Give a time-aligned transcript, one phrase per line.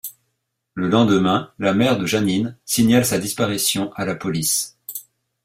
[0.73, 4.75] Le lendemain, la mère de Jeanine signale sa disparition à la police.